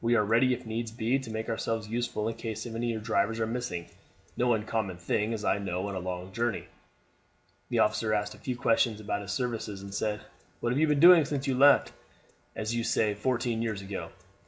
[0.03, 3.01] We are ready, if needs be, to make ourselves useful in case any of your
[3.01, 3.85] drivers are missing,
[4.35, 6.69] no uncommon thing, as I know, on a long journey."
[7.69, 10.21] The officer asked a few questions about his services, and said:
[10.59, 11.91] "What have you been doing since you left,
[12.55, 14.09] as you say, fourteen years ago?"